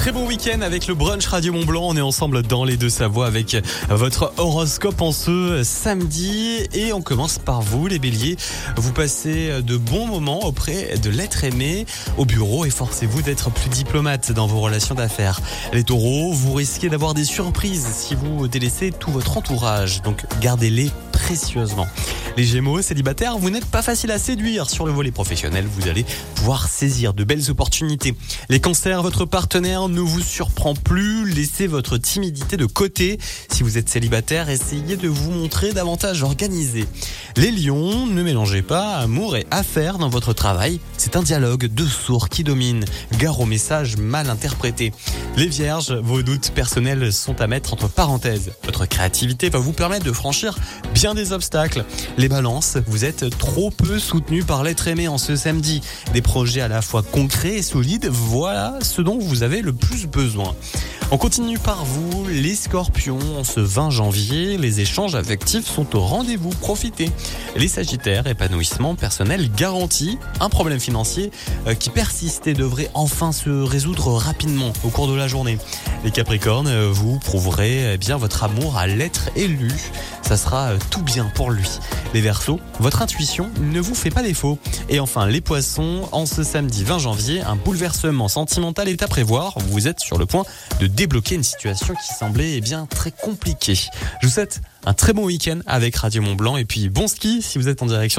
Très 0.00 0.12
bon 0.12 0.26
week-end 0.26 0.62
avec 0.62 0.86
le 0.86 0.94
brunch 0.94 1.26
Radio 1.26 1.52
Mont 1.52 1.66
Blanc. 1.66 1.82
On 1.88 1.94
est 1.94 2.00
ensemble 2.00 2.40
dans 2.42 2.64
les 2.64 2.78
deux 2.78 2.88
Savoies 2.88 3.26
avec 3.26 3.54
votre 3.90 4.32
horoscope 4.38 5.02
en 5.02 5.12
ce 5.12 5.62
samedi. 5.62 6.66
Et 6.72 6.94
on 6.94 7.02
commence 7.02 7.36
par 7.36 7.60
vous, 7.60 7.86
les 7.86 7.98
béliers. 7.98 8.36
Vous 8.76 8.94
passez 8.94 9.60
de 9.60 9.76
bons 9.76 10.06
moments 10.06 10.46
auprès 10.46 10.96
de 10.96 11.10
l'être 11.10 11.44
aimé 11.44 11.84
au 12.16 12.24
bureau 12.24 12.64
et 12.64 12.70
forcez-vous 12.70 13.20
d'être 13.20 13.50
plus 13.50 13.68
diplomate 13.68 14.32
dans 14.32 14.46
vos 14.46 14.60
relations 14.60 14.94
d'affaires. 14.94 15.38
Les 15.74 15.84
taureaux, 15.84 16.32
vous 16.32 16.54
risquez 16.54 16.88
d'avoir 16.88 17.12
des 17.12 17.26
surprises 17.26 17.86
si 17.92 18.14
vous 18.14 18.48
délaissez 18.48 18.92
tout 18.92 19.10
votre 19.10 19.36
entourage. 19.36 20.00
Donc 20.00 20.24
gardez-les 20.40 20.90
précieusement. 21.12 21.86
Les 22.36 22.44
Gémeaux, 22.44 22.80
célibataires, 22.80 23.38
vous 23.38 23.50
n'êtes 23.50 23.66
pas 23.66 23.82
facile 23.82 24.10
à 24.12 24.18
séduire. 24.18 24.70
Sur 24.70 24.86
le 24.86 24.92
volet 24.92 25.10
professionnel, 25.10 25.66
vous 25.66 25.88
allez 25.88 26.06
pouvoir 26.36 26.68
saisir 26.68 27.12
de 27.12 27.24
belles 27.24 27.50
opportunités. 27.50 28.14
Les 28.48 28.60
cancers, 28.60 29.02
votre 29.02 29.24
partenaire 29.24 29.88
ne 29.88 30.00
vous 30.00 30.20
surprend 30.20 30.74
plus. 30.74 31.28
Laissez 31.28 31.66
votre 31.66 31.98
timidité 31.98 32.56
de 32.56 32.66
côté. 32.66 33.18
Si 33.50 33.62
vous 33.62 33.78
êtes 33.78 33.88
célibataire, 33.88 34.48
essayez 34.48 34.96
de 34.96 35.08
vous 35.08 35.30
montrer 35.30 35.72
davantage 35.72 36.22
organisé. 36.22 36.86
Les 37.36 37.52
lions, 37.52 38.06
ne 38.06 38.22
mélangez 38.22 38.62
pas 38.62 38.96
amour 38.96 39.36
et 39.36 39.46
affaires 39.50 39.98
dans 39.98 40.08
votre 40.08 40.32
travail. 40.32 40.80
C'est 40.96 41.16
un 41.16 41.22
dialogue 41.22 41.66
de 41.66 41.84
sourds 41.86 42.28
qui 42.28 42.42
domine. 42.42 42.84
Gare 43.18 43.40
aux 43.40 43.46
messages 43.46 43.96
mal 43.96 44.28
interprétés. 44.28 44.92
Les 45.36 45.46
vierges, 45.46 45.92
vos 45.92 46.22
doutes 46.22 46.50
personnels 46.50 47.12
sont 47.12 47.40
à 47.40 47.46
mettre 47.46 47.72
entre 47.72 47.88
parenthèses. 47.88 48.52
Votre 48.64 48.86
créativité 48.86 49.48
va 49.48 49.60
vous 49.60 49.72
permettre 49.72 50.04
de 50.04 50.12
franchir 50.12 50.58
bien 50.92 51.14
des 51.14 51.32
obstacles. 51.32 51.84
Les 52.18 52.28
balances, 52.28 52.78
vous 52.86 53.04
êtes 53.04 53.38
trop 53.38 53.70
peu 53.70 53.98
soutenu 53.98 54.42
par 54.42 54.64
l'être 54.64 54.88
aimé 54.88 55.06
en 55.06 55.18
ce 55.18 55.36
samedi. 55.36 55.82
Des 56.12 56.22
projets 56.22 56.60
à 56.62 56.68
la 56.68 56.82
fois 56.82 57.02
concrets 57.02 57.58
et 57.58 57.62
solides, 57.62 58.08
voilà 58.10 58.78
ce 58.82 59.02
dont 59.02 59.18
vous 59.18 59.42
avez 59.42 59.62
le 59.62 59.72
plus 59.72 60.06
besoin. 60.06 60.54
On 61.12 61.18
continue 61.18 61.58
par 61.58 61.84
vous, 61.84 62.24
les 62.28 62.54
scorpions. 62.54 63.18
En 63.36 63.42
ce 63.42 63.58
20 63.58 63.90
janvier, 63.90 64.56
les 64.58 64.78
échanges 64.78 65.16
affectifs 65.16 65.66
sont 65.66 65.96
au 65.96 66.00
rendez-vous. 66.00 66.50
Profitez. 66.50 67.10
Les 67.56 67.66
sagittaires, 67.66 68.28
épanouissement 68.28 68.94
personnel 68.94 69.50
garanti. 69.50 70.20
Un 70.38 70.48
problème 70.48 70.78
financier 70.78 71.32
euh, 71.66 71.74
qui 71.74 71.90
persistait 71.90 72.54
devrait 72.54 72.90
enfin 72.94 73.32
se 73.32 73.50
résoudre 73.50 74.12
rapidement 74.12 74.72
au 74.84 74.90
cours 74.90 75.08
de 75.08 75.16
la 75.16 75.26
journée. 75.26 75.58
Les 76.04 76.12
capricornes, 76.12 76.68
euh, 76.68 76.88
vous 76.92 77.18
prouverez 77.18 77.94
eh 77.94 77.98
bien 77.98 78.16
votre 78.16 78.44
amour 78.44 78.78
à 78.78 78.86
l'être 78.86 79.30
élu. 79.34 79.72
Ça 80.22 80.36
sera 80.36 80.68
euh, 80.68 80.78
tout 80.90 81.02
bien 81.02 81.28
pour 81.34 81.50
lui. 81.50 81.68
Les 82.14 82.20
versos, 82.20 82.60
votre 82.78 83.02
intuition 83.02 83.50
ne 83.60 83.80
vous 83.80 83.96
fait 83.96 84.10
pas 84.10 84.22
défaut. 84.22 84.60
Et 84.88 85.00
enfin, 85.00 85.26
les 85.26 85.40
poissons, 85.40 86.08
en 86.12 86.24
ce 86.24 86.44
samedi 86.44 86.84
20 86.84 86.98
janvier, 87.00 87.40
un 87.40 87.56
bouleversement 87.56 88.28
sentimental 88.28 88.88
est 88.88 89.02
à 89.02 89.08
prévoir. 89.08 89.58
Vous 89.70 89.88
êtes 89.88 89.98
sur 89.98 90.18
le 90.18 90.26
point 90.26 90.44
de 90.78 90.86
débloquer 91.00 91.36
une 91.36 91.42
situation 91.42 91.94
qui 91.94 92.12
semblait 92.12 92.58
eh 92.58 92.60
bien 92.60 92.84
très 92.84 93.10
compliquée. 93.10 93.74
Je 93.74 94.26
vous 94.26 94.30
souhaite 94.30 94.60
un 94.84 94.92
très 94.92 95.14
bon 95.14 95.24
week-end 95.24 95.60
avec 95.66 95.96
Radio 95.96 96.20
Mont 96.20 96.34
Blanc 96.34 96.58
et 96.58 96.66
puis 96.66 96.90
bon 96.90 97.08
ski 97.08 97.40
si 97.40 97.56
vous 97.56 97.68
êtes 97.68 97.80
en 97.80 97.86
direction 97.86 98.18